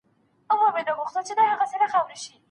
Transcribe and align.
هغه 0.51 0.65
پخپله 0.69 0.91
اوږه 0.97 1.21
ډېري 1.27 1.55
مڼې 1.59 1.77
نه 1.81 1.87
دي 1.91 1.97
وړې. 2.05 2.29